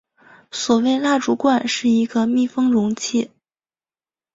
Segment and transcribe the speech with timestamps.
[0.49, 3.29] 所谓蜡烛罐是一个密封容器。